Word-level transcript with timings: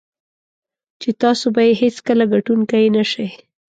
چې 1.01 1.09
تاسو 1.21 1.45
به 1.55 1.61
یې 1.67 1.73
هېڅکله 1.81 2.23
ګټونکی 2.33 2.85
نه 2.95 3.03
شئ. 3.11 3.27